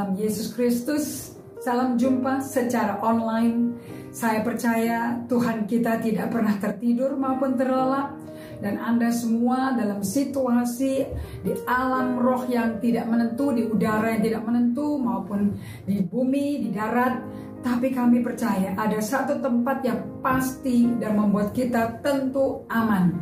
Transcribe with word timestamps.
dalam 0.00 0.16
Yesus 0.16 0.56
Kristus. 0.56 1.36
Salam 1.60 2.00
jumpa 2.00 2.40
secara 2.40 3.04
online. 3.04 3.76
Saya 4.16 4.40
percaya 4.40 5.20
Tuhan 5.28 5.68
kita 5.68 6.00
tidak 6.00 6.32
pernah 6.32 6.56
tertidur 6.56 7.20
maupun 7.20 7.52
terlelap 7.52 8.16
dan 8.64 8.80
Anda 8.80 9.12
semua 9.12 9.76
dalam 9.76 10.00
situasi 10.00 11.04
di 11.44 11.52
alam 11.68 12.16
roh 12.16 12.48
yang 12.48 12.80
tidak 12.80 13.12
menentu, 13.12 13.52
di 13.52 13.68
udara 13.68 14.16
yang 14.16 14.24
tidak 14.24 14.42
menentu 14.48 14.96
maupun 14.96 15.52
di 15.84 16.00
bumi, 16.00 16.64
di 16.64 16.72
darat, 16.72 17.20
tapi 17.60 17.92
kami 17.92 18.24
percaya 18.24 18.72
ada 18.72 18.96
satu 19.00 19.36
tempat 19.40 19.84
yang 19.84 20.00
pasti 20.24 20.88
dan 20.96 21.16
membuat 21.16 21.52
kita 21.52 22.00
tentu 22.00 22.64
aman, 22.72 23.12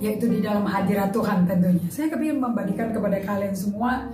yaitu 0.00 0.24
di 0.28 0.40
dalam 0.40 0.64
hadirat 0.64 1.12
Tuhan 1.12 1.44
tentunya. 1.44 1.88
Saya 1.92 2.08
kepingin 2.08 2.40
membagikan 2.40 2.96
kepada 2.96 3.20
kalian 3.20 3.52
semua 3.52 4.08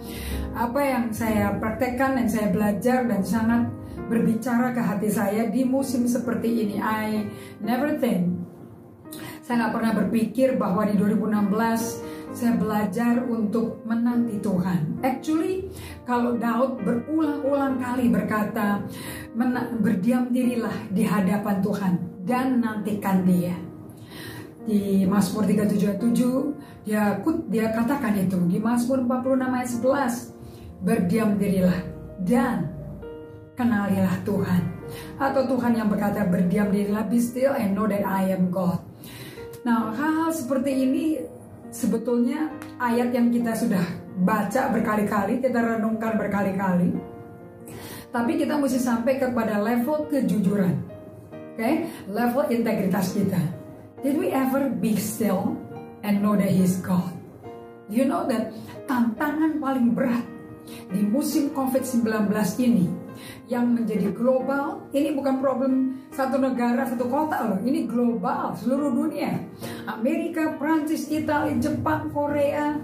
apa 0.59 0.81
yang 0.83 1.05
saya 1.15 1.55
praktekkan 1.59 2.19
dan 2.19 2.27
saya 2.27 2.51
belajar 2.51 3.07
dan 3.07 3.23
sangat 3.23 3.63
berbicara 4.11 4.75
ke 4.75 4.83
hati 4.83 5.09
saya 5.11 5.47
di 5.47 5.63
musim 5.63 6.03
seperti 6.11 6.67
ini. 6.67 6.77
I 6.83 7.31
never 7.63 7.95
think 7.95 8.43
saya 9.47 9.67
nggak 9.67 9.75
pernah 9.75 9.93
berpikir 9.99 10.49
bahwa 10.59 10.87
di 10.87 10.95
2016 10.95 12.31
saya 12.31 12.55
belajar 12.55 13.27
untuk 13.27 13.83
menanti 13.83 14.39
Tuhan. 14.39 15.03
Actually, 15.03 15.67
kalau 16.11 16.35
Daud 16.35 16.83
berulang-ulang 16.83 17.79
kali 17.79 18.11
berkata, 18.11 18.83
berdiam 19.79 20.27
dirilah 20.35 20.75
di 20.91 21.07
hadapan 21.07 21.63
Tuhan 21.63 21.93
dan 22.27 22.59
nantikan 22.59 23.23
Dia. 23.23 23.55
Di 24.67 25.07
Mazmur 25.07 25.47
377 25.47 26.83
dia 26.83 27.23
dia 27.47 27.67
katakan 27.71 28.19
itu. 28.19 28.43
Di 28.51 28.59
Mazmur 28.59 29.07
46 29.07 29.55
ayat 29.55 29.71
11 29.71 30.83
berdiam 30.83 31.31
dirilah 31.39 31.81
dan 32.27 32.67
kenalilah 33.55 34.19
Tuhan. 34.27 34.63
Atau 35.17 35.47
Tuhan 35.47 35.79
yang 35.79 35.87
berkata 35.87 36.27
berdiam 36.27 36.75
dirilah 36.75 37.07
be 37.07 37.23
still 37.23 37.55
and 37.55 37.79
know 37.79 37.87
that 37.87 38.03
I 38.03 38.35
am 38.35 38.51
God. 38.51 38.83
Nah, 39.63 39.95
hal-hal 39.95 40.35
seperti 40.35 40.75
ini 40.75 41.23
sebetulnya 41.71 42.51
ayat 42.83 43.15
yang 43.15 43.31
kita 43.31 43.55
sudah 43.55 44.00
baca 44.21 44.69
berkali-kali, 44.71 45.41
kita 45.41 45.59
renungkan 45.59 46.21
berkali-kali. 46.21 46.93
Tapi 48.11 48.33
kita 48.37 48.59
mesti 48.59 48.81
sampai 48.83 49.17
kepada 49.17 49.63
level 49.63 50.11
kejujuran. 50.11 50.75
Oke, 51.31 51.59
okay? 51.59 51.75
level 52.11 52.45
integritas 52.51 53.15
kita. 53.15 53.41
Did 54.01 54.17
we 54.17 54.33
ever 54.33 54.73
be 54.73 54.97
still 54.97 55.57
and 56.01 56.25
know 56.25 56.33
that 56.35 56.49
He's 56.49 56.81
God? 56.81 57.13
You 57.91 58.07
know 58.07 58.25
that 58.31 58.55
tantangan 58.89 59.61
paling 59.61 59.93
berat 59.93 60.25
di 60.91 61.03
musim 61.03 61.51
COVID-19 61.51 62.07
ini 62.63 62.87
yang 63.51 63.75
menjadi 63.75 64.15
global 64.15 64.87
ini 64.95 65.11
bukan 65.13 65.43
problem 65.43 65.99
satu 66.15 66.39
negara 66.39 66.87
satu 66.87 67.11
kota 67.11 67.51
loh 67.51 67.61
ini 67.67 67.85
global 67.85 68.55
seluruh 68.55 68.95
dunia 68.95 69.35
Amerika 69.91 70.55
Prancis 70.57 71.11
Italia 71.11 71.59
Jepang 71.59 72.09
Korea 72.15 72.79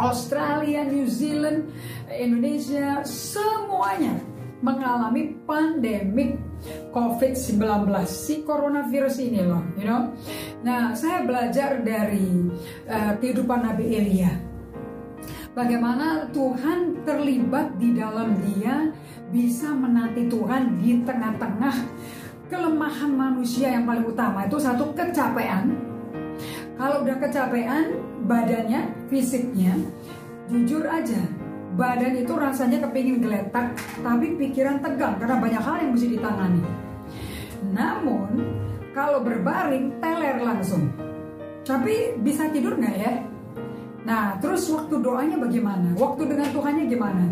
Australia 0.00 0.80
New 0.88 1.04
Zealand 1.04 1.68
Indonesia 2.08 3.04
semuanya 3.04 4.16
mengalami 4.60 5.36
pandemik 5.44 6.36
COVID-19 6.92 7.88
si 8.04 8.44
coronavirus 8.44 9.16
ini 9.24 9.40
loh 9.44 9.64
you 9.76 9.84
know. 9.84 10.12
Nah 10.64 10.92
saya 10.96 11.24
belajar 11.24 11.80
dari 11.84 12.48
uh, 12.88 13.12
kehidupan 13.20 13.60
Nabi 13.64 13.84
Elia. 13.96 14.32
Bagaimana 15.50 16.30
Tuhan 16.30 17.02
terlibat 17.02 17.74
di 17.76 17.92
dalam 17.96 18.38
dia 18.46 18.94
bisa 19.34 19.74
menanti 19.74 20.30
Tuhan 20.30 20.78
di 20.78 21.02
tengah-tengah 21.02 21.76
kelemahan 22.50 23.10
manusia 23.10 23.74
yang 23.74 23.86
paling 23.86 24.06
utama. 24.06 24.46
Itu 24.46 24.62
satu 24.62 24.94
kecapean. 24.94 25.74
Kalau 26.78 27.02
udah 27.06 27.16
kecapean, 27.18 27.98
badannya, 28.30 29.10
fisiknya, 29.10 29.74
jujur 30.46 30.86
aja, 30.86 31.18
badan 31.74 32.14
itu 32.14 32.30
rasanya 32.38 32.86
kepingin 32.86 33.18
geletak, 33.18 33.74
tapi 33.98 34.38
pikiran 34.38 34.78
tegang 34.78 35.18
karena 35.18 35.36
banyak 35.42 35.62
hal 35.62 35.76
yang 35.82 35.90
mesti 35.90 36.08
ditangani. 36.14 36.62
Namun, 37.74 38.30
kalau 38.94 39.26
berbaring, 39.26 39.98
teler 39.98 40.38
langsung. 40.38 40.94
Tapi 41.66 42.18
bisa 42.22 42.46
tidur 42.54 42.78
nggak 42.78 42.96
ya? 42.96 43.14
Nah, 44.06 44.38
terus 44.40 44.64
waktu 44.72 44.96
doanya 45.02 45.36
bagaimana? 45.36 45.92
Waktu 45.98 46.24
dengan 46.24 46.48
Tuhannya 46.54 46.88
gimana? 46.88 47.26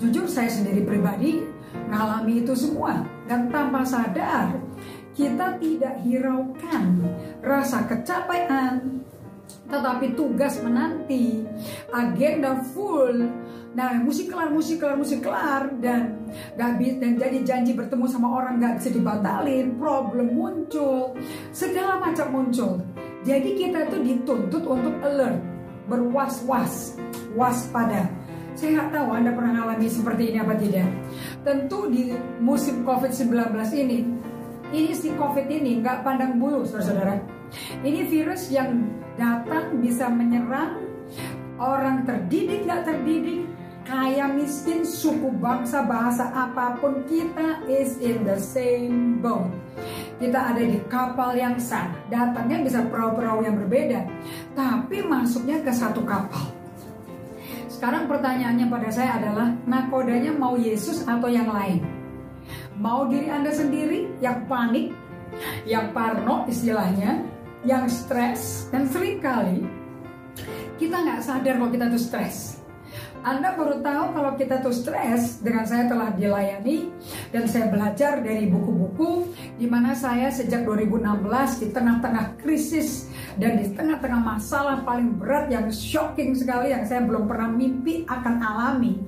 Jujur 0.00 0.24
saya 0.24 0.48
sendiri 0.48 0.86
pribadi 0.86 1.44
mengalami 1.68 2.40
itu 2.40 2.56
semua 2.56 3.04
dan 3.28 3.52
tanpa 3.52 3.84
sadar 3.84 4.56
kita 5.12 5.60
tidak 5.60 6.00
hiraukan 6.00 7.04
rasa 7.44 7.84
kecapean 7.84 9.04
tetapi 9.68 10.16
tugas 10.16 10.58
menanti. 10.64 11.44
Agenda 11.92 12.60
full. 12.72 13.28
Nah 13.76 14.00
musik 14.00 14.32
kelar 14.32 14.48
musik 14.50 14.80
kelar 14.80 14.96
musik 14.96 15.20
kelar. 15.20 15.68
Dan 15.78 16.28
gak 16.56 16.80
bisa 16.80 16.98
dan 17.04 17.12
jadi 17.20 17.38
janji 17.44 17.72
bertemu 17.76 18.04
sama 18.08 18.28
orang 18.32 18.58
gak 18.58 18.80
bisa 18.80 18.88
dibatalin. 18.90 19.76
Problem 19.76 20.28
muncul. 20.32 21.14
Segala 21.52 22.00
macam 22.00 22.26
muncul. 22.32 22.80
Jadi 23.22 23.54
kita 23.54 23.86
tuh 23.92 24.00
dituntut 24.00 24.64
untuk 24.64 24.94
alert. 25.04 25.38
Berwas-was. 25.86 26.96
Waspada. 27.36 28.08
Saya 28.58 28.74
nggak 28.74 28.90
tahu 28.90 29.08
Anda 29.14 29.30
pernah 29.38 29.54
mengalami 29.54 29.86
seperti 29.86 30.34
ini 30.34 30.42
apa 30.42 30.58
tidak. 30.58 30.90
Tentu 31.46 31.86
di 31.86 32.10
musim 32.42 32.82
COVID-19 32.82 33.54
ini, 33.78 34.02
ini 34.74 34.90
si 34.98 35.14
COVID 35.14 35.46
ini 35.46 35.78
nggak 35.78 36.02
pandang 36.02 36.42
bulu, 36.42 36.66
saudara-saudara. 36.66 37.37
Ini 37.80 38.04
virus 38.08 38.52
yang 38.52 38.88
datang 39.16 39.80
bisa 39.80 40.08
menyerang 40.12 40.84
orang 41.58 42.04
terdidik 42.04 42.68
nggak 42.68 42.86
terdidik, 42.86 43.48
kaya 43.88 44.28
miskin, 44.30 44.84
suku 44.84 45.32
bangsa, 45.40 45.82
bahasa 45.82 46.28
apa 46.30 46.76
pun 46.78 47.02
kita 47.08 47.64
is 47.66 47.96
in 47.98 48.22
the 48.22 48.36
same 48.36 49.18
boat. 49.24 49.48
Kita 50.18 50.54
ada 50.54 50.62
di 50.62 50.82
kapal 50.90 51.38
yang 51.38 51.56
sama. 51.62 51.94
Datangnya 52.10 52.66
bisa 52.66 52.82
perahu-perahu 52.84 53.46
yang 53.46 53.56
berbeda, 53.56 54.04
tapi 54.52 55.00
masuknya 55.06 55.62
ke 55.62 55.70
satu 55.70 56.02
kapal. 56.02 56.50
Sekarang 57.70 58.10
pertanyaannya 58.10 58.66
pada 58.66 58.90
saya 58.90 59.22
adalah 59.22 59.54
nakodanya 59.62 60.34
mau 60.34 60.58
Yesus 60.58 61.06
atau 61.06 61.30
yang 61.30 61.46
lain? 61.46 61.78
Mau 62.74 63.06
diri 63.06 63.30
Anda 63.30 63.54
sendiri 63.54 64.10
yang 64.18 64.50
panik, 64.50 64.90
yang 65.62 65.94
parno 65.94 66.42
istilahnya, 66.50 67.22
yang 67.66 67.90
stres, 67.90 68.70
dan 68.70 68.86
sering 68.86 69.18
kali 69.18 69.66
kita 70.78 70.94
nggak 71.02 71.20
sadar 71.26 71.58
kalau 71.58 71.70
kita 71.74 71.86
tuh 71.90 72.02
stres. 72.02 72.58
Anda 73.26 73.58
baru 73.58 73.82
tahu 73.82 74.04
kalau 74.14 74.32
kita 74.38 74.62
tuh 74.62 74.70
stres 74.70 75.42
dengan 75.42 75.66
saya 75.66 75.90
telah 75.90 76.14
dilayani 76.14 76.94
dan 77.34 77.50
saya 77.50 77.66
belajar 77.66 78.22
dari 78.22 78.46
buku-buku 78.46 79.34
di 79.58 79.66
mana 79.66 79.90
saya 79.98 80.30
sejak 80.30 80.62
2016 80.62 81.26
di 81.58 81.68
tengah-tengah 81.74 82.38
krisis 82.38 83.10
dan 83.34 83.58
di 83.58 83.74
tengah-tengah 83.74 84.22
masalah 84.22 84.86
paling 84.86 85.18
berat 85.18 85.50
yang 85.50 85.66
shocking 85.66 86.38
sekali 86.38 86.70
yang 86.70 86.86
saya 86.86 87.02
belum 87.02 87.26
pernah 87.26 87.50
mimpi 87.50 88.06
akan 88.06 88.34
alami. 88.38 89.02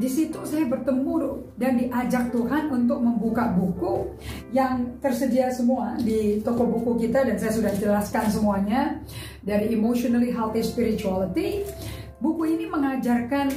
Di 0.00 0.08
situ 0.08 0.40
saya 0.48 0.64
bertemu 0.64 1.44
dan 1.60 1.76
diajak 1.76 2.32
Tuhan 2.32 2.72
untuk 2.72 3.04
membuka 3.04 3.52
buku 3.52 4.16
yang 4.48 4.96
tersedia 5.04 5.52
semua 5.52 6.00
di 6.00 6.40
toko 6.40 6.64
buku 6.64 7.04
kita 7.04 7.20
dan 7.28 7.36
saya 7.36 7.52
sudah 7.52 7.72
jelaskan 7.76 8.24
semuanya 8.32 8.96
dari 9.44 9.76
emotionally 9.76 10.32
healthy 10.32 10.64
spirituality 10.64 11.68
Buku 12.20 12.52
ini 12.52 12.68
mengajarkan 12.68 13.48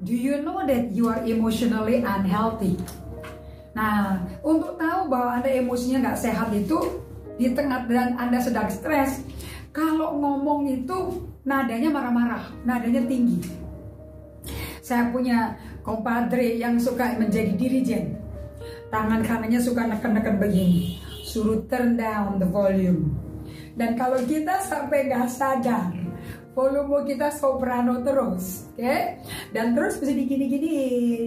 Do 0.00 0.12
you 0.12 0.44
know 0.44 0.60
that 0.64 0.92
you 0.92 1.08
are 1.08 1.24
emotionally 1.24 2.04
unhealthy? 2.04 2.76
Nah, 3.72 4.24
untuk 4.44 4.76
tahu 4.76 5.08
bahwa 5.08 5.40
Anda 5.40 5.56
emosinya 5.56 6.04
nggak 6.04 6.20
sehat 6.20 6.48
itu 6.52 7.00
di 7.40 7.52
tengah 7.56 7.88
dan 7.88 8.16
Anda 8.20 8.40
sedang 8.40 8.68
stres, 8.68 9.24
kalau 9.72 10.16
ngomong 10.20 10.68
itu 10.68 11.24
nadanya 11.48 11.88
marah-marah, 11.88 12.44
nadanya 12.68 13.08
tinggi. 13.08 13.40
Saya 14.84 15.08
punya 15.08 15.56
kompadre 15.86 16.58
yang 16.58 16.82
suka 16.82 17.14
menjadi 17.14 17.54
dirijen. 17.54 18.18
Tangan 18.90 19.22
kanannya 19.22 19.62
suka 19.62 19.86
neken-neken 19.86 20.42
begini, 20.42 20.98
suruh 21.22 21.62
turn 21.70 21.94
down 21.94 22.42
the 22.42 22.48
volume. 22.50 23.14
Dan 23.78 23.94
kalau 23.94 24.18
kita 24.26 24.58
sampai 24.66 25.06
nggak 25.06 25.30
sadar, 25.30 25.94
volume 26.58 27.06
kita 27.06 27.30
soprano 27.30 28.02
terus, 28.02 28.66
oke? 28.74 28.82
Okay? 28.82 29.22
Dan 29.54 29.78
terus 29.78 30.02
bisa 30.02 30.10
digini-gini, 30.10 30.74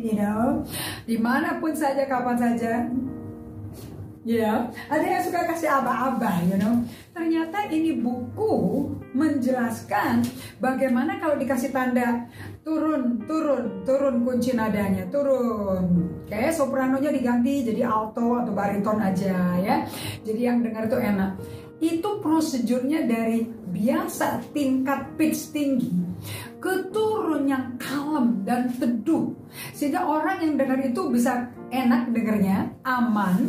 you 0.04 0.20
know, 0.20 0.68
di 1.08 1.16
mana 1.16 1.56
pun 1.64 1.72
saja, 1.72 2.04
kapan 2.04 2.36
saja, 2.36 2.74
Ya, 4.28 4.68
ada 4.92 5.02
yang 5.02 5.24
suka 5.24 5.48
kasih 5.48 5.72
aba-aba, 5.72 6.44
you 6.44 6.60
know. 6.60 6.84
Ternyata 7.16 7.72
ini 7.72 7.98
buku 8.04 8.52
menjelaskan 9.14 10.22
bagaimana 10.62 11.18
kalau 11.18 11.36
dikasih 11.42 11.74
tanda 11.74 12.30
turun, 12.62 13.26
turun, 13.26 13.82
turun 13.82 14.16
kunci 14.22 14.54
nadanya, 14.54 15.10
turun. 15.10 16.10
Kayak 16.30 16.54
sopranonya 16.54 17.10
diganti 17.10 17.66
jadi 17.66 17.90
alto 17.90 18.38
atau 18.38 18.54
bariton 18.54 19.02
aja 19.02 19.58
ya. 19.58 19.76
Jadi 20.22 20.42
yang 20.42 20.62
dengar 20.62 20.86
itu 20.86 20.98
enak. 21.02 21.32
Itu 21.80 22.20
prosedurnya 22.20 23.08
dari 23.08 23.48
biasa 23.48 24.52
tingkat 24.52 25.16
pitch 25.16 25.56
tinggi 25.56 25.96
ke 26.60 26.92
turun 26.92 27.48
yang 27.48 27.80
kalem 27.80 28.44
dan 28.44 28.68
teduh 28.76 29.32
sehingga 29.72 30.04
orang 30.04 30.44
yang 30.44 30.54
dengar 30.60 30.80
itu 30.84 31.08
bisa 31.08 31.48
enak 31.72 32.12
dengarnya 32.12 32.76
aman 32.84 33.48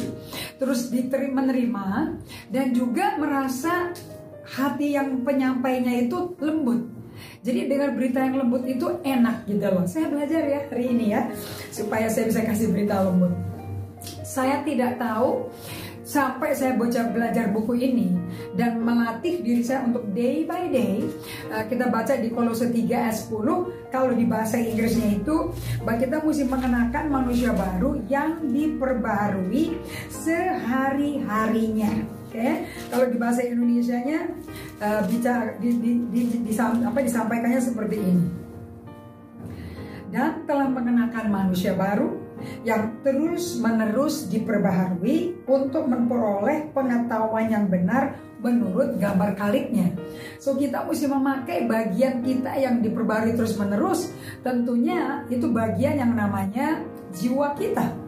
terus 0.62 0.94
diterima 0.94 1.42
menerima 1.42 2.14
dan 2.54 2.70
juga 2.70 3.18
merasa 3.18 3.90
hati 4.50 4.98
yang 4.98 5.22
penyampainya 5.22 6.10
itu 6.10 6.34
lembut. 6.42 6.90
Jadi 7.40 7.70
dengar 7.70 7.94
berita 7.94 8.26
yang 8.26 8.42
lembut 8.42 8.66
itu 8.66 8.86
enak 9.06 9.46
gitu 9.46 9.66
loh. 9.70 9.86
Saya 9.86 10.10
belajar 10.10 10.42
ya 10.42 10.60
hari 10.66 10.90
ini 10.90 11.14
ya 11.14 11.30
supaya 11.70 12.10
saya 12.10 12.28
bisa 12.28 12.42
kasih 12.42 12.74
berita 12.74 13.06
lembut. 13.06 13.32
Saya 14.24 14.64
tidak 14.64 14.98
tahu 14.98 15.46
sampai 16.10 16.50
saya 16.58 16.74
bocah 16.74 17.06
belajar 17.14 17.54
buku 17.54 17.78
ini 17.78 18.10
dan 18.58 18.82
melatih 18.82 19.46
diri 19.46 19.62
saya 19.62 19.86
untuk 19.86 20.10
day 20.10 20.42
by 20.42 20.66
day 20.66 21.06
uh, 21.54 21.62
kita 21.70 21.86
baca 21.86 22.18
di 22.18 22.34
Kolose 22.34 22.66
3 22.66 22.82
ayat 22.90 23.30
10 23.30 23.94
kalau 23.94 24.10
di 24.10 24.26
bahasa 24.26 24.58
Inggrisnya 24.58 25.22
itu 25.22 25.54
bahwa 25.86 26.02
kita 26.02 26.18
mesti 26.18 26.50
mengenakan 26.50 27.04
manusia 27.14 27.54
baru 27.54 28.02
yang 28.10 28.42
diperbaharui 28.42 29.78
sehari-harinya 30.10 32.19
okay? 32.30 32.70
kalau 32.88 33.06
di 33.10 33.16
bahasa 33.18 33.42
Indonesia-nya 33.42 34.20
uh, 34.78 35.02
bicara 35.10 35.58
di, 35.58 35.70
di, 35.76 35.92
di, 36.08 36.20
di, 36.46 36.52
apa 36.58 36.98
disampaikannya 37.02 37.60
seperti 37.60 37.96
ini. 37.98 38.26
Dan 40.10 40.42
telah 40.42 40.66
mengenakan 40.66 41.26
manusia 41.30 41.70
baru 41.74 42.18
yang 42.66 42.98
terus-menerus 43.04 44.26
diperbaharui 44.26 45.46
untuk 45.46 45.86
memperoleh 45.86 46.72
pengetahuan 46.74 47.46
yang 47.46 47.70
benar 47.70 48.18
menurut 48.40 48.96
gambar 48.96 49.36
kaliknya. 49.36 49.92
So 50.40 50.56
kita 50.56 50.88
mesti 50.88 51.06
memakai 51.06 51.68
bagian 51.68 52.24
kita 52.24 52.56
yang 52.56 52.80
diperbarui 52.80 53.36
terus-menerus. 53.36 54.10
Tentunya 54.40 55.28
itu 55.28 55.46
bagian 55.52 56.00
yang 56.00 56.12
namanya 56.16 56.80
jiwa 57.12 57.52
kita. 57.54 57.99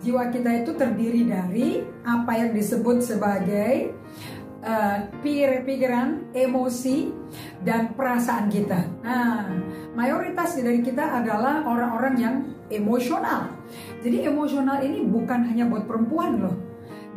Jiwa 0.00 0.32
kita 0.32 0.64
itu 0.64 0.72
terdiri 0.72 1.28
dari 1.28 1.84
apa 2.08 2.32
yang 2.32 2.56
disebut 2.56 3.04
sebagai 3.04 3.92
uh, 4.64 4.98
pikiran, 5.20 6.32
emosi, 6.32 7.12
dan 7.60 7.92
perasaan 7.92 8.48
kita. 8.48 8.80
Nah, 9.04 9.52
mayoritas 9.92 10.56
dari 10.56 10.80
kita 10.80 11.20
adalah 11.20 11.64
orang-orang 11.68 12.14
yang 12.16 12.36
emosional. 12.72 13.52
Jadi 14.00 14.24
emosional 14.24 14.80
ini 14.80 15.04
bukan 15.04 15.44
hanya 15.44 15.68
buat 15.68 15.84
perempuan 15.84 16.40
loh. 16.40 16.56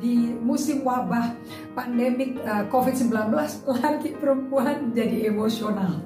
Di 0.03 0.35
musim 0.35 0.83
wabah 0.83 1.31
pandemik 1.71 2.35
uh, 2.43 2.67
COVID-19 2.67 3.31
lagi 3.79 4.09
perempuan 4.19 4.91
jadi 4.91 5.31
emosional. 5.31 6.03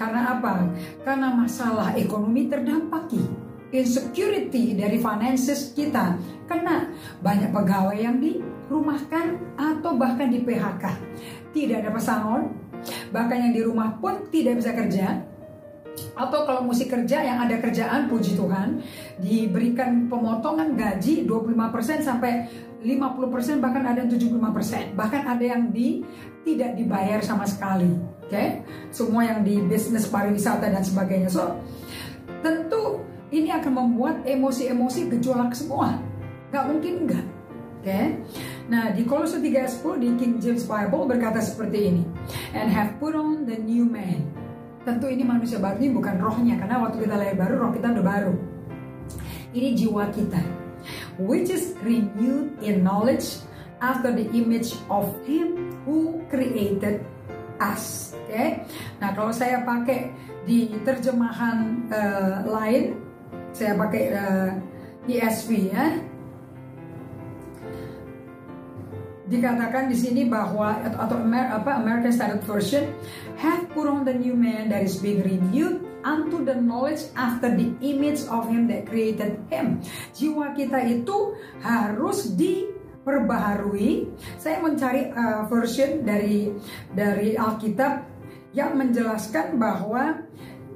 Karena 0.00 0.40
apa? 0.40 0.64
Karena 1.04 1.28
masalah 1.36 1.92
ekonomi 1.92 2.48
terdampaki. 2.48 3.43
Insecurity 3.72 4.76
dari 4.76 5.00
finances 5.00 5.72
kita 5.72 6.18
kena 6.44 6.92
banyak 7.24 7.50
pegawai 7.50 7.96
yang 7.96 8.20
dirumahkan 8.20 9.56
atau 9.56 9.96
bahkan 9.96 10.28
di 10.28 10.44
PHK. 10.44 10.84
Tidak 11.54 11.80
ada 11.80 11.90
pesangon, 11.90 12.52
bahkan 13.10 13.40
yang 13.40 13.52
di 13.54 13.62
rumah 13.64 13.96
pun 13.98 14.28
tidak 14.28 14.60
bisa 14.60 14.74
kerja 14.74 15.34
atau 16.14 16.42
kalau 16.46 16.62
musik 16.66 16.90
kerja 16.90 17.22
yang 17.22 17.38
ada 17.42 17.58
kerjaan 17.62 18.10
puji 18.10 18.34
Tuhan 18.34 18.82
diberikan 19.22 20.10
pemotongan 20.10 20.74
gaji 20.74 21.26
25% 21.26 22.02
sampai 22.02 22.50
50% 22.82 23.64
bahkan 23.64 23.82
ada 23.86 24.04
yang 24.04 24.10
75% 24.10 24.98
bahkan 24.98 25.22
ada 25.24 25.44
yang 25.44 25.70
di 25.70 26.04
tidak 26.44 26.76
dibayar 26.76 27.22
sama 27.24 27.48
sekali 27.48 27.88
oke 27.88 28.30
okay? 28.30 28.60
semua 28.90 29.24
yang 29.24 29.40
di 29.46 29.62
bisnis 29.64 30.10
pariwisata 30.10 30.68
dan 30.68 30.82
sebagainya 30.84 31.30
so 31.30 31.56
tentu 32.44 33.00
ini 33.34 33.50
akan 33.50 33.72
membuat 33.74 34.22
emosi-emosi 34.22 35.10
gejolak 35.18 35.50
semua 35.58 35.98
nggak 36.54 36.64
mungkin 36.70 36.94
enggak 37.02 37.26
oke 37.26 37.82
okay? 37.82 38.06
Nah, 38.64 38.96
di 38.96 39.04
Kolose 39.04 39.44
3:10 39.44 40.00
di 40.00 40.08
King 40.16 40.40
James 40.40 40.64
Bible 40.64 41.04
berkata 41.04 41.36
seperti 41.44 41.92
ini. 41.92 42.02
And 42.56 42.72
have 42.72 42.96
put 42.96 43.12
on 43.12 43.44
the 43.44 43.60
new 43.60 43.84
man. 43.84 44.24
Tentu 44.84 45.08
ini 45.08 45.20
manusia 45.24 45.60
baru 45.60 45.80
ini 45.80 45.92
bukan 45.92 46.16
rohnya 46.20 46.56
karena 46.60 46.80
waktu 46.80 47.04
kita 47.04 47.16
lahir 47.16 47.36
baru 47.36 47.54
roh 47.60 47.72
kita 47.76 47.92
udah 47.92 48.04
baru. 48.04 48.34
Ini 49.52 49.68
jiwa 49.76 50.08
kita. 50.12 50.40
Which 51.20 51.52
is 51.52 51.76
renewed 51.84 52.56
in 52.64 52.84
knowledge 52.84 53.44
after 53.84 54.12
the 54.12 54.28
image 54.32 54.76
of 54.88 55.12
him 55.28 55.76
who 55.84 56.24
created 56.32 57.04
us. 57.60 58.16
Oke. 58.24 58.32
Okay? 58.32 58.48
Nah, 59.00 59.12
kalau 59.12 59.32
saya 59.32 59.60
pakai 59.60 60.08
di 60.44 60.72
terjemahan 60.84 61.88
uh, 61.92 62.48
lain, 62.48 63.03
saya 63.54 63.78
pakai 63.78 64.10
uh, 64.10 64.50
ESV 65.06 65.50
ya 65.70 65.86
dikatakan 69.24 69.88
di 69.88 69.96
sini 69.96 70.28
bahwa 70.28 70.84
atau, 70.84 71.16
Amer, 71.16 71.48
apa 71.48 71.80
American 71.80 72.12
Standard 72.12 72.44
Version 72.44 72.92
have 73.40 73.64
on 73.72 74.04
the 74.04 74.12
new 74.12 74.36
man 74.36 74.68
that 74.68 74.84
is 74.84 75.00
being 75.00 75.24
renewed 75.24 75.80
unto 76.04 76.44
the 76.44 76.52
knowledge 76.52 77.08
after 77.16 77.48
the 77.48 77.72
image 77.80 78.20
of 78.28 78.44
him 78.52 78.68
that 78.68 78.84
created 78.84 79.40
him. 79.48 79.80
Jiwa 80.12 80.52
kita 80.52 80.84
itu 80.84 81.32
harus 81.64 82.36
diperbaharui. 82.36 84.12
Saya 84.36 84.60
mencari 84.60 85.08
uh, 85.16 85.48
version 85.48 86.04
dari 86.04 86.52
dari 86.92 87.32
Alkitab 87.40 88.04
yang 88.52 88.76
menjelaskan 88.76 89.56
bahwa 89.56 90.23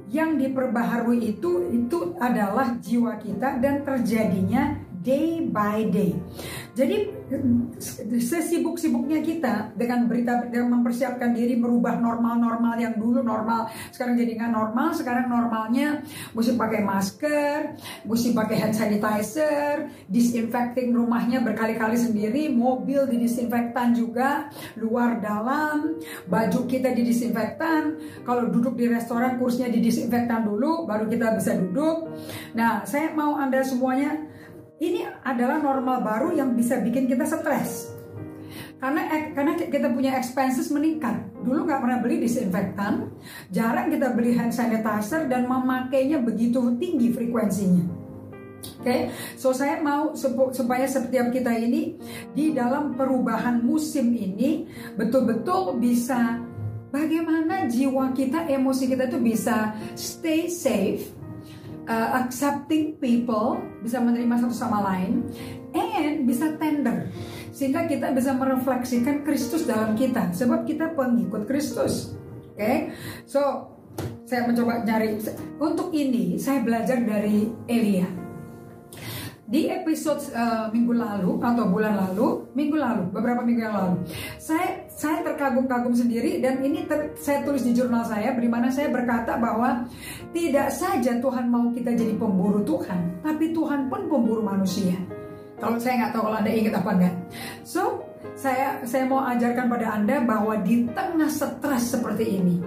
yang 0.09 0.41
diperbaharui 0.41 1.37
itu 1.37 1.69
itu 1.69 2.17
adalah 2.17 2.73
jiwa 2.81 3.21
kita 3.21 3.61
dan 3.61 3.85
terjadinya 3.85 4.73
day 5.05 5.45
by 5.45 5.85
day. 5.87 6.17
Jadi 6.73 7.18
sesibuk-sibuknya 8.19 9.21
kita 9.21 9.73
dengan 9.77 10.09
berita 10.09 10.49
dengan 10.49 10.81
mempersiapkan 10.81 11.31
diri 11.33 11.55
merubah 11.55 12.01
normal-normal 12.01 12.75
yang 12.81 12.97
dulu 12.97 13.21
normal 13.21 13.69
sekarang 13.93 14.17
jadi 14.17 14.33
nggak 14.33 14.53
normal 14.53 14.89
sekarang 14.97 15.29
normalnya 15.29 16.01
mesti 16.33 16.57
pakai 16.57 16.81
masker 16.81 17.59
mesti 18.05 18.29
pakai 18.33 18.57
hand 18.57 18.75
sanitizer 18.75 19.93
disinfecting 20.09 20.89
rumahnya 20.89 21.45
berkali-kali 21.45 21.95
sendiri 21.95 22.49
mobil 22.49 23.05
didisinfektan 23.05 23.93
juga 23.93 24.49
luar 24.77 25.21
dalam 25.21 26.01
baju 26.25 26.59
kita 26.65 26.93
didisinfektan 26.97 27.97
kalau 28.25 28.49
duduk 28.49 28.73
di 28.73 28.89
restoran 28.89 29.37
kursinya 29.37 29.69
didisinfektan 29.69 30.45
dulu 30.45 30.89
baru 30.89 31.05
kita 31.05 31.37
bisa 31.37 31.57
duduk. 31.57 32.09
Nah 32.57 32.83
saya 32.85 33.13
mau 33.13 33.37
anda 33.37 33.61
semuanya 33.61 34.28
ini 34.79 35.03
adalah 35.23 35.59
normal 35.59 35.99
baru 36.01 36.29
yang 36.31 36.55
bisa 36.55 36.79
bikin 36.79 37.05
kita 37.07 37.27
stres. 37.27 37.91
Karena 38.79 39.11
karena 39.35 39.59
kita 39.59 39.91
punya 39.91 40.15
expenses 40.15 40.71
meningkat. 40.71 41.19
Dulu 41.43 41.67
nggak 41.67 41.83
pernah 41.83 41.99
beli 41.99 42.23
disinfektan, 42.23 43.11
jarang 43.51 43.91
kita 43.91 44.15
beli 44.15 44.33
hand 44.39 44.55
sanitizer 44.55 45.27
dan 45.27 45.45
memakainya 45.45 46.23
begitu 46.23 46.79
tinggi 46.79 47.11
frekuensinya. 47.11 47.99
Oke, 48.79 48.87
okay? 48.87 49.01
so 49.35 49.51
saya 49.51 49.83
mau 49.83 50.15
supaya 50.55 50.87
setiap 50.87 51.31
kita 51.35 51.51
ini 51.51 51.99
di 52.31 52.55
dalam 52.55 52.95
perubahan 52.95 53.59
musim 53.59 54.15
ini 54.15 54.67
betul-betul 54.95 55.75
bisa 55.79 56.39
bagaimana 56.87 57.67
jiwa 57.67 58.15
kita, 58.15 58.47
emosi 58.47 58.83
kita 58.87 59.11
itu 59.11 59.19
bisa 59.19 59.75
stay 59.99 60.47
safe, 60.47 61.11
uh, 61.89 62.21
accepting 62.21 62.95
people, 63.01 63.57
bisa 63.81 63.97
menerima 63.97 64.45
satu 64.45 64.53
sama 64.53 64.85
lain, 64.85 65.25
and 65.73 66.29
bisa 66.29 66.53
tender. 66.61 67.09
Sehingga 67.49 67.89
kita 67.89 68.13
bisa 68.13 68.37
merefleksikan 68.37 69.25
Kristus 69.25 69.65
dalam 69.65 69.97
kita, 69.97 70.31
sebab 70.31 70.63
kita 70.69 70.93
pengikut 70.93 71.49
Kristus. 71.49 72.13
Oke, 72.53 72.61
okay? 72.61 72.77
so 73.25 73.73
saya 74.23 74.45
mencoba 74.45 74.85
cari 74.85 75.17
untuk 75.57 75.91
ini 75.91 76.37
saya 76.37 76.61
belajar 76.63 77.01
dari 77.01 77.49
Elia 77.67 78.29
di 79.49 79.65
episode 79.65 80.21
uh, 80.37 80.69
minggu 80.69 80.93
lalu 80.93 81.41
atau 81.41 81.65
bulan 81.73 81.97
lalu, 81.97 82.53
minggu 82.53 82.77
lalu, 82.77 83.09
beberapa 83.09 83.41
minggu 83.41 83.65
yang 83.65 83.73
lalu, 83.73 84.05
saya 84.37 84.85
saya 84.99 85.23
terkagum-kagum 85.23 85.95
sendiri 85.95 86.43
dan 86.43 86.59
ini 86.59 86.83
ter, 86.83 87.15
saya 87.15 87.39
tulis 87.47 87.63
di 87.63 87.71
jurnal 87.71 88.03
saya, 88.03 88.35
di 88.35 88.51
mana 88.51 88.67
saya 88.67 88.91
berkata 88.91 89.39
bahwa 89.39 89.87
tidak 90.35 90.67
saja 90.75 91.15
Tuhan 91.23 91.47
mau 91.47 91.71
kita 91.71 91.95
jadi 91.95 92.19
pemburu 92.19 92.59
Tuhan, 92.67 93.23
tapi 93.23 93.55
Tuhan 93.55 93.87
pun 93.87 94.11
pemburu 94.11 94.43
manusia. 94.43 94.99
Kalau 95.55 95.79
saya 95.79 96.03
nggak 96.03 96.11
tahu 96.11 96.23
kalau 96.27 96.37
anda 96.43 96.51
ingat 96.51 96.83
apa 96.83 96.91
enggak. 96.99 97.15
So 97.63 98.03
saya 98.35 98.83
saya 98.83 99.07
mau 99.07 99.23
ajarkan 99.23 99.71
pada 99.71 99.87
anda 99.95 100.19
bahwa 100.19 100.59
di 100.59 100.83
tengah 100.91 101.31
stres 101.31 101.95
seperti 101.95 102.35
ini, 102.43 102.59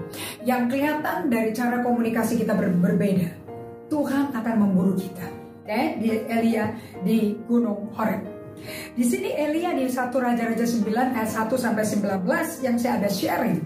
yang 0.49 0.73
kelihatan 0.73 1.29
dari 1.29 1.53
cara 1.53 1.85
komunikasi 1.85 2.41
kita 2.41 2.57
ber, 2.57 2.73
berbeda, 2.73 3.29
Tuhan 3.93 4.33
akan 4.33 4.55
memburu 4.57 4.97
kita. 4.97 5.29
Okay? 5.63 6.01
di 6.01 6.11
Elia 6.27 6.75
di 7.07 7.39
Gunung 7.47 7.93
Horeb. 7.95 8.42
Di 8.93 9.09
sini 9.09 9.33
Elia 9.33 9.73
di 9.73 9.89
1 9.89 10.13
Raja-Raja 10.13 10.69
9 10.69 11.17
ayat 11.17 11.31
1 11.33 11.49
sampai 11.57 11.81
19 11.81 12.29
yang 12.61 12.77
saya 12.77 13.01
ada 13.01 13.09
sharing 13.09 13.65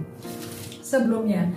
sebelumnya. 0.79 1.51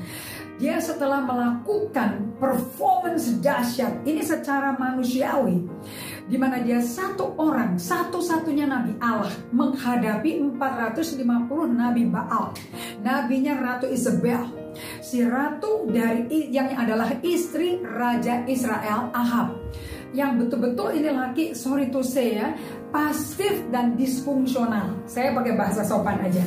Dia 0.58 0.82
setelah 0.82 1.22
melakukan 1.24 2.36
performance 2.42 3.30
dahsyat 3.40 4.04
ini 4.10 4.26
secara 4.26 4.74
manusiawi 4.76 5.70
di 6.26 6.36
mana 6.36 6.60
dia 6.66 6.82
satu 6.82 7.38
orang, 7.38 7.78
satu-satunya 7.78 8.66
nabi 8.66 8.98
Allah 9.00 9.32
menghadapi 9.54 10.58
450 10.58 11.24
nabi 11.70 12.10
Baal. 12.10 12.52
Nabinya 13.06 13.54
Ratu 13.56 13.86
Isabel. 13.88 14.50
Si 15.02 15.22
ratu 15.26 15.90
dari 15.90 16.30
yang 16.54 16.74
adalah 16.74 17.22
istri 17.26 17.82
Raja 17.82 18.46
Israel 18.46 19.10
Ahab 19.14 19.58
yang 20.14 20.42
betul-betul 20.42 20.96
ini 20.96 21.10
laki 21.14 21.46
sorry 21.54 21.90
to 21.94 22.02
say 22.02 22.42
ya 22.42 22.54
pasif 22.90 23.62
dan 23.70 23.94
disfungsional 23.94 24.98
saya 25.06 25.34
pakai 25.34 25.54
bahasa 25.54 25.86
sopan 25.86 26.18
aja 26.26 26.42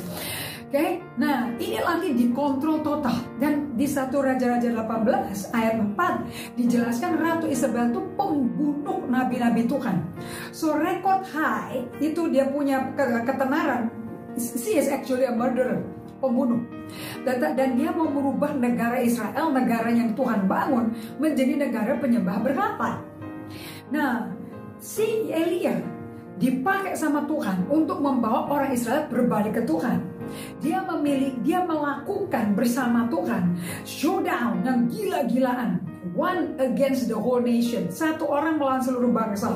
Oke, 0.72 0.80
okay? 0.80 0.92
nah 1.20 1.52
ini 1.60 1.76
lagi 1.84 2.16
dikontrol 2.16 2.80
total 2.80 3.12
dan 3.36 3.76
di 3.76 3.84
satu 3.84 4.24
Raja-Raja 4.24 4.72
18 4.72 5.52
ayat 5.52 5.76
4 5.76 6.56
dijelaskan 6.56 7.20
Ratu 7.20 7.44
Isabel 7.44 7.92
itu 7.92 8.00
pembunuh 8.16 9.04
nabi-nabi 9.04 9.68
Tuhan. 9.68 10.00
So 10.48 10.72
record 10.72 11.28
high 11.28 11.84
itu 12.00 12.24
dia 12.32 12.48
punya 12.48 12.88
ketenaran. 12.96 13.92
She 14.40 14.80
is 14.80 14.88
actually 14.88 15.28
a 15.28 15.36
murderer, 15.36 15.84
pembunuh. 16.24 16.64
Dan, 17.20 17.52
dan 17.52 17.76
dia 17.76 17.92
mau 17.92 18.08
merubah 18.08 18.56
negara 18.56 18.96
Israel, 19.04 19.52
negara 19.52 19.92
yang 19.92 20.16
Tuhan 20.16 20.48
bangun 20.48 20.88
menjadi 21.20 21.68
negara 21.68 22.00
penyembah 22.00 22.40
berhala. 22.40 23.11
Nah, 23.90 24.30
si 24.78 25.32
Elia 25.32 25.80
dipakai 26.38 26.94
sama 26.94 27.26
Tuhan 27.26 27.66
untuk 27.70 27.98
membawa 27.98 28.48
orang 28.50 28.70
Israel 28.74 29.06
berbalik 29.10 29.58
ke 29.58 29.62
Tuhan. 29.64 30.00
Dia 30.64 30.80
memilih, 30.86 31.38
dia 31.44 31.60
melakukan 31.62 32.56
bersama 32.56 33.04
Tuhan 33.12 33.58
showdown 33.84 34.64
yang 34.64 34.88
gila-gilaan, 34.88 35.82
one 36.16 36.56
against 36.56 37.12
the 37.12 37.18
whole 37.18 37.42
nation, 37.42 37.90
satu 37.92 38.26
orang 38.26 38.56
melawan 38.56 38.80
seluruh 38.80 39.12
bangsa. 39.12 39.52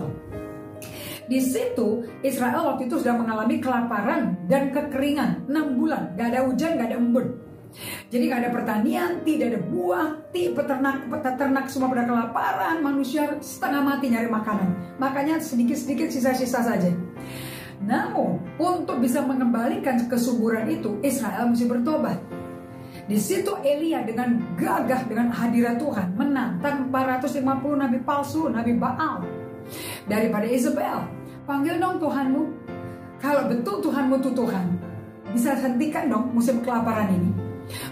Di 1.26 1.42
situ 1.42 2.06
Israel 2.23 2.71
waktu 2.71 2.87
itu 2.87 3.02
sudah 3.02 3.18
mengalami 3.18 3.59
kelaparan 3.59 4.47
dan 4.47 4.71
kekeringan 4.71 5.49
6 5.50 5.80
bulan, 5.80 6.14
gak 6.14 6.28
ada 6.37 6.47
hujan, 6.47 6.78
gak 6.78 6.92
ada 6.92 6.99
embun. 7.02 7.45
Jadi 8.09 8.33
gak 8.33 8.40
ada 8.47 8.50
pertanian, 8.54 9.21
tidak 9.21 9.47
ada 9.52 9.61
buah, 9.68 10.09
peternak, 10.33 10.97
peternak 11.12 11.66
semua 11.68 11.92
pada 11.92 12.09
kelaparan, 12.09 12.76
manusia 12.80 13.37
setengah 13.40 13.83
mati 13.85 14.09
nyari 14.09 14.30
makanan. 14.33 14.97
Makanya 14.97 15.37
sedikit-sedikit 15.42 16.09
sisa-sisa 16.09 16.64
saja. 16.64 16.92
Namun, 17.85 18.40
untuk 18.56 19.04
bisa 19.04 19.21
mengembalikan 19.21 20.00
kesuburan 20.09 20.64
itu, 20.73 20.97
Israel 21.04 21.52
mesti 21.52 21.68
bertobat. 21.68 22.16
Di 23.06 23.21
situ 23.21 23.54
Elia 23.62 24.02
dengan 24.02 24.42
gagah 24.59 25.06
dengan 25.06 25.30
hadirat 25.30 25.78
Tuhan 25.78 26.18
menantang 26.18 26.90
450 26.90 27.38
nabi 27.78 28.02
palsu, 28.02 28.50
nabi 28.50 28.75
Baal 28.75 29.23
daripada 30.11 30.42
Isabel. 30.49 31.06
Panggil 31.47 31.78
dong 31.78 32.02
Tuhanmu. 32.02 32.42
Kalau 33.23 33.47
betul 33.47 33.78
Tuhanmu 33.78 34.18
itu 34.18 34.30
Tuhan, 34.35 34.66
bisa 35.30 35.54
hentikan 35.54 36.11
dong 36.11 36.35
musim 36.35 36.59
kelaparan 36.66 37.14
ini. 37.14 37.45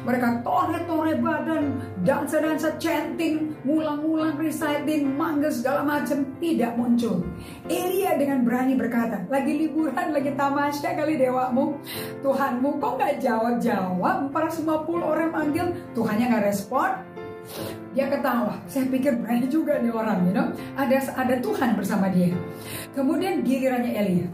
Mereka 0.06 0.46
tore-tore 0.46 1.18
badan, 1.18 1.82
dansa-dansa 2.06 2.78
chanting, 2.78 3.58
ngulang-ngulang 3.66 4.38
reciting, 4.38 5.10
mangga 5.18 5.50
segala 5.50 5.82
macam 5.82 6.22
tidak 6.38 6.78
muncul. 6.78 7.26
Elia 7.66 8.14
dengan 8.14 8.46
berani 8.46 8.78
berkata, 8.78 9.26
lagi 9.26 9.66
liburan, 9.66 10.14
lagi 10.14 10.30
tamasya 10.38 10.94
kali 10.94 11.18
dewamu. 11.18 11.78
Tuhanmu 12.22 12.78
kok 12.78 12.92
nggak 13.00 13.14
jawab-jawab? 13.18 14.30
450 14.30 15.02
orang 15.02 15.30
manggil, 15.34 15.66
Tuhannya 15.96 16.26
nggak 16.30 16.46
respon. 16.50 16.90
Dia 17.92 18.08
ketawa. 18.08 18.56
Saya 18.66 18.88
pikir 18.88 19.20
berani 19.20 19.46
juga 19.52 19.78
nih 19.78 19.92
orang, 19.92 20.18
you 20.26 20.32
know. 20.32 20.48
Ada 20.80 21.12
ada 21.14 21.36
Tuhan 21.38 21.76
bersama 21.76 22.08
dia. 22.08 22.32
Kemudian 22.96 23.44
gilirannya 23.44 23.92
Elia. 23.94 24.26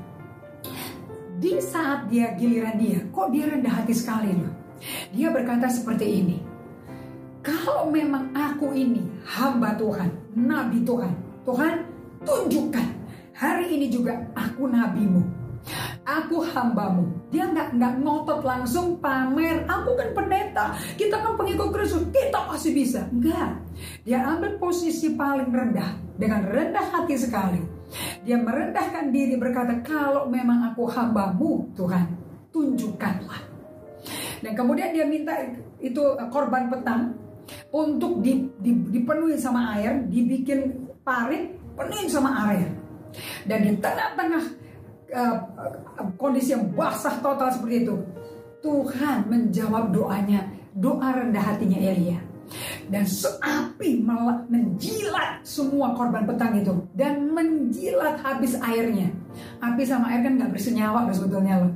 Di 1.41 1.57
saat 1.59 2.07
dia 2.13 2.37
giliran 2.37 2.77
dia, 2.77 3.01
kok 3.09 3.33
dia 3.33 3.49
rendah 3.49 3.73
hati 3.73 3.97
sekali 3.97 4.37
loh. 4.37 4.60
Dia 5.11 5.29
berkata 5.35 5.67
seperti 5.67 6.07
ini. 6.23 6.39
Kalau 7.41 7.89
memang 7.91 8.31
aku 8.37 8.71
ini 8.77 9.01
hamba 9.27 9.75
Tuhan, 9.75 10.13
nabi 10.37 10.85
Tuhan, 10.87 11.13
Tuhan 11.43 11.73
tunjukkan 12.23 12.89
hari 13.35 13.75
ini 13.75 13.91
juga 13.91 14.15
aku 14.37 14.71
nabimu. 14.71 15.25
Aku 16.05 16.43
hambamu. 16.43 17.07
Dia 17.29 17.49
nggak 17.53 17.77
nggak 17.77 17.95
ngotot 18.01 18.41
langsung 18.43 18.99
pamer. 18.99 19.63
Aku 19.69 19.93
kan 19.95 20.11
pendeta. 20.17 20.73
Kita 20.97 21.21
kan 21.21 21.37
pengikut 21.37 21.71
Kristus. 21.71 22.09
Kita 22.09 22.49
pasti 22.49 22.73
bisa. 22.73 23.07
Enggak. 23.13 23.61
Dia 24.03 24.25
ambil 24.25 24.57
posisi 24.57 25.15
paling 25.15 25.53
rendah 25.53 26.01
dengan 26.17 26.49
rendah 26.49 26.87
hati 26.93 27.15
sekali. 27.15 27.61
Dia 28.25 28.41
merendahkan 28.41 29.13
diri 29.13 29.37
berkata, 29.37 29.85
kalau 29.85 30.27
memang 30.33 30.73
aku 30.73 30.89
hambamu, 30.89 31.69
Tuhan, 31.77 32.09
tunjukkanlah 32.51 33.50
dan 34.41 34.53
kemudian 34.57 34.91
dia 34.97 35.05
minta 35.05 35.37
itu 35.81 36.03
eh, 36.17 36.29
korban 36.33 36.73
petang 36.73 37.17
untuk 37.75 38.23
di, 38.25 38.47
di, 38.63 38.73
dipenuhi 38.95 39.37
sama 39.37 39.77
air, 39.77 40.07
dibikin 40.07 40.87
parit, 41.03 41.51
penuhi 41.75 42.07
sama 42.07 42.31
air. 42.51 42.69
Dan 43.43 43.67
di 43.67 43.73
tengah-tengah 43.75 44.45
uh, 45.11 45.37
kondisi 46.15 46.55
yang 46.55 46.71
basah 46.71 47.19
total 47.19 47.51
seperti 47.51 47.83
itu, 47.83 47.95
Tuhan 48.63 49.27
menjawab 49.27 49.91
doanya, 49.91 50.47
doa 50.79 51.11
rendah 51.11 51.43
hatinya 51.43 51.79
Elia. 51.83 52.23
Dan 52.91 53.07
seapi 53.07 54.03
menjilat 54.51 55.47
semua 55.47 55.95
korban 55.95 56.27
petang 56.27 56.59
itu 56.59 56.75
dan 56.99 57.31
menjilat 57.31 58.19
habis 58.19 58.59
airnya. 58.59 59.07
Api 59.63 59.87
sama 59.87 60.11
air 60.11 60.27
kan 60.27 60.35
nggak 60.35 60.51
bersenyawa 60.55 61.07
sebetulnya 61.15 61.63
loh. 61.63 61.73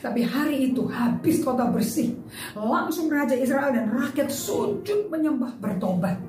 Tapi 0.00 0.20
hari 0.22 0.70
itu 0.70 0.86
habis 0.86 1.40
kota 1.40 1.66
bersih. 1.66 2.14
Langsung 2.54 3.08
Raja 3.08 3.34
Israel 3.34 3.72
dan 3.72 3.90
rakyat 3.90 4.28
sujud 4.30 5.08
menyembah 5.08 5.56
bertobat. 5.58 6.20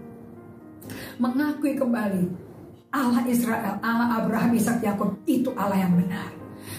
Mengakui 1.19 1.75
kembali 1.75 2.45
Allah 2.95 3.27
Israel, 3.27 3.75
Allah 3.83 4.23
Abraham, 4.23 4.55
Ishak, 4.55 4.79
Yakub 4.79 5.19
itu 5.27 5.51
Allah 5.59 5.83
yang 5.83 5.99
benar. 5.99 6.31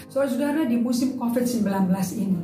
Saudara-saudara 0.09 0.65
di 0.65 0.81
musim 0.81 1.13
COVID-19 1.13 1.93
ini, 2.17 2.41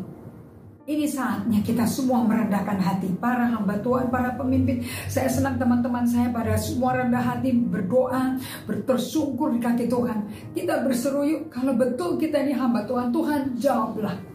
ini 0.84 1.08
saatnya 1.08 1.64
kita 1.64 1.88
semua 1.88 2.28
merendahkan 2.28 2.76
hati 2.76 3.08
para 3.16 3.48
hamba 3.48 3.80
Tuhan, 3.80 4.12
para 4.12 4.36
pemimpin. 4.36 4.84
Saya 5.08 5.32
senang 5.32 5.56
teman-teman 5.56 6.04
saya 6.04 6.28
pada 6.28 6.60
semua 6.60 7.00
rendah 7.00 7.24
hati 7.24 7.56
berdoa, 7.56 8.36
bertersungkur 8.68 9.56
di 9.56 9.60
kaki 9.64 9.88
Tuhan. 9.88 10.28
Kita 10.52 10.84
berseru 10.84 11.24
yuk, 11.24 11.42
kalau 11.48 11.72
betul 11.80 12.20
kita 12.20 12.44
ini 12.44 12.52
hamba 12.52 12.84
Tuhan, 12.84 13.16
Tuhan 13.16 13.56
jawablah 13.56 14.33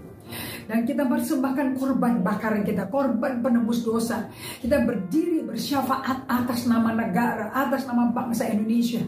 dan 0.68 0.84
kita 0.84 1.08
persembahkan 1.08 1.80
korban 1.80 2.20
bakaran 2.20 2.60
kita, 2.60 2.92
korban 2.92 3.40
penebus 3.40 3.80
dosa. 3.80 4.28
Kita 4.60 4.84
berdiri 4.84 5.48
bersyafaat 5.48 6.28
atas 6.28 6.68
nama 6.68 6.92
negara, 6.92 7.48
atas 7.56 7.88
nama 7.88 8.12
bangsa 8.12 8.52
Indonesia. 8.52 9.00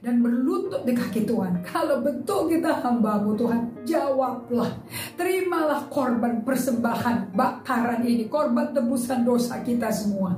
Dan 0.00 0.24
berlutut 0.24 0.88
di 0.88 0.96
kaki 0.96 1.28
Tuhan. 1.28 1.60
Kalau 1.68 2.00
betul 2.00 2.48
kita 2.48 2.80
hambamu 2.80 3.36
Tuhan, 3.36 3.84
jawablah. 3.84 4.72
Terimalah 5.20 5.84
korban 5.92 6.40
persembahan 6.40 7.36
bakaran 7.36 8.00
ini, 8.08 8.24
korban 8.32 8.72
tebusan 8.72 9.20
dosa 9.20 9.60
kita 9.60 9.92
semua. 9.92 10.32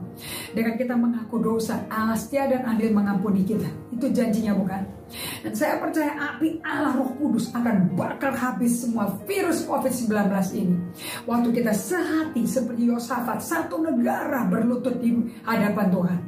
Dengan 0.51 0.75
kita 0.75 0.99
mengaku 0.99 1.39
dosa, 1.39 1.87
Allah 1.87 2.19
setia 2.19 2.51
dan 2.51 2.67
adil 2.67 2.91
mengampuni 2.91 3.47
kita. 3.47 3.71
Itu 3.95 4.11
janjinya 4.11 4.59
bukan? 4.59 4.98
Dan 5.41 5.53
saya 5.57 5.81
percaya 5.81 6.13
api 6.17 6.61
Allah 6.61 6.93
Roh 7.01 7.17
Kudus 7.17 7.49
akan 7.57 7.97
bakar 7.97 8.37
habis 8.37 8.85
semua 8.85 9.09
virus 9.25 9.65
COVID-19 9.65 10.13
ini. 10.53 10.77
Waktu 11.25 11.49
kita 11.57 11.73
sehati 11.73 12.45
seperti 12.45 12.93
Yosafat, 12.93 13.41
satu 13.41 13.81
negara 13.81 14.45
berlutut 14.45 15.01
di 15.01 15.17
hadapan 15.49 15.87
Tuhan. 15.89 16.21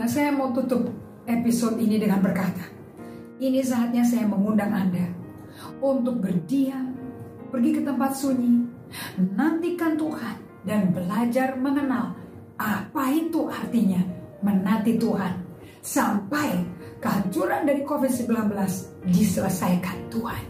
Nah 0.00 0.08
saya 0.08 0.32
mau 0.32 0.48
tutup 0.56 0.88
episode 1.28 1.76
ini 1.76 2.00
dengan 2.00 2.24
berkata, 2.24 2.64
ini 3.40 3.60
saatnya 3.60 4.00
saya 4.04 4.24
mengundang 4.24 4.72
Anda 4.72 5.06
untuk 5.84 6.24
berdiam, 6.24 6.96
pergi 7.52 7.70
ke 7.76 7.82
tempat 7.84 8.16
sunyi, 8.16 8.64
nantikan 9.36 10.00
Tuhan, 10.00 10.36
dan 10.64 10.92
belajar 10.92 11.56
mengenal 11.56 12.16
apa 12.60 13.04
itu 13.12 13.48
artinya 13.48 14.00
menanti 14.44 15.00
Tuhan 15.00 15.32
sampai 15.80 16.79
kehancuran 17.00 17.64
dari 17.64 17.82
COVID-19 17.82 18.52
diselesaikan 19.08 19.96
Tuhan. 20.12 20.44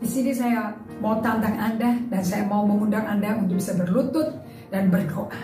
Di 0.00 0.08
sini 0.08 0.32
saya 0.34 0.74
mau 0.98 1.20
tantang 1.22 1.54
Anda 1.54 1.96
dan 2.10 2.22
saya 2.24 2.44
mau 2.44 2.66
mengundang 2.66 3.06
Anda 3.06 3.38
untuk 3.38 3.62
bisa 3.62 3.76
berlutut 3.78 4.32
dan 4.74 4.90
berdoa. 4.90 5.40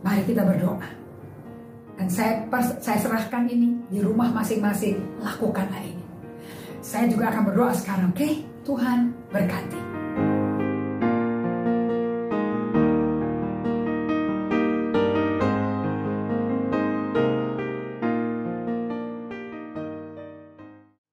Mari 0.00 0.22
kita 0.24 0.42
berdoa. 0.42 0.88
Dan 2.00 2.08
saya 2.08 2.40
saya 2.80 2.96
serahkan 2.96 3.44
ini 3.52 3.76
di 3.92 4.00
rumah 4.00 4.32
masing-masing, 4.32 4.96
lakukanlah 5.20 5.84
ini. 5.84 6.00
Saya 6.80 7.04
juga 7.12 7.28
akan 7.28 7.52
berdoa 7.52 7.76
sekarang, 7.76 8.08
oke? 8.08 8.24
Okay? 8.24 8.34
Tuhan 8.64 9.12
berkati. 9.28 9.89